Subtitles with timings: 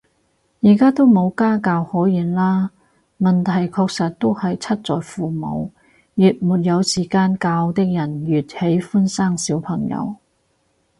[0.63, 2.71] 而家都冇家教可言啦，
[3.19, 5.71] 問題確實都是出在父母，
[6.15, 10.15] 越沒有時間教的人越喜歡生小朋友